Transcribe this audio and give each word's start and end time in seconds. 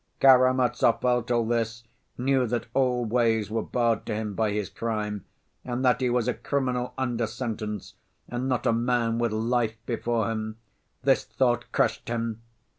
"Karamazov 0.19 0.99
felt 0.99 1.29
all 1.29 1.45
this, 1.45 1.83
knew 2.17 2.47
that 2.47 2.65
all 2.73 3.05
ways 3.05 3.51
were 3.51 3.61
barred 3.61 4.03
to 4.07 4.15
him 4.15 4.33
by 4.33 4.49
his 4.49 4.67
crime 4.67 5.25
and 5.63 5.85
that 5.85 6.01
he 6.01 6.09
was 6.09 6.27
a 6.27 6.33
criminal 6.33 6.95
under 6.97 7.27
sentence, 7.27 7.93
and 8.27 8.49
not 8.49 8.65
a 8.65 8.73
man 8.73 9.19
with 9.19 9.31
life 9.31 9.77
before 9.85 10.31
him! 10.31 10.57
This 11.03 11.23
thought 11.23 11.71
crushed 11.71 12.07
him. 12.09 12.41